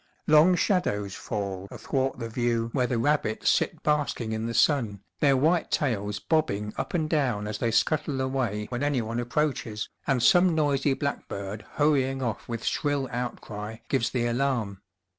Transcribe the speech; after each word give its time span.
Long 0.25 0.55
shadows 0.55 1.13
fall 1.13 1.67
athwart 1.69 2.17
the 2.17 2.27
view 2.27 2.71
where 2.73 2.87
the 2.87 2.97
rabbits 2.97 3.51
sit 3.51 3.83
basking 3.83 4.31
in 4.31 4.47
the 4.47 4.53
sun, 4.55 5.01
their 5.19 5.37
white 5.37 5.69
tails 5.69 6.17
bobbing 6.17 6.73
up 6.75 6.95
and 6.95 7.07
down 7.07 7.45
as 7.45 7.59
they 7.59 7.69
scuttle 7.69 8.19
away 8.19 8.65
when 8.69 8.81
anyone 8.81 9.19
approaches, 9.19 9.89
and 10.07 10.23
some 10.23 10.55
noisy 10.55 10.95
blackbird 10.95 11.65
hurrying 11.73 12.23
off 12.23 12.49
with 12.49 12.65
shrill 12.65 13.07
outcry 13.11 13.77
gives 13.89 14.09
the 14.09 14.25
alarm. 14.25 14.81